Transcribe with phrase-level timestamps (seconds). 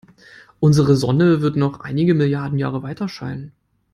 [0.59, 3.51] Unsere Sonne wird noch einige Milliarden Jahre weiterscheinen.